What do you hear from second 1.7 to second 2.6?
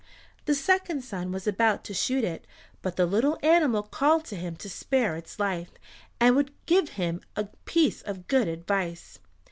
to shoot it,